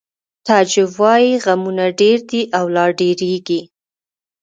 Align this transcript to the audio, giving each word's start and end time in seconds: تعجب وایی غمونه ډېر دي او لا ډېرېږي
تعجب 0.47 0.89
وایی 0.99 1.31
غمونه 1.45 1.85
ډېر 1.99 2.17
دي 2.31 2.41
او 2.57 2.65
لا 2.75 2.85
ډېرېږي 2.99 3.61